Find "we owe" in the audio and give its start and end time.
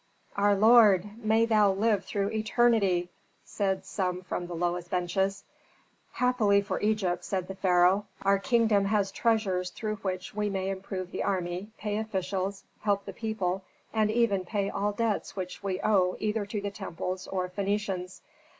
15.61-16.17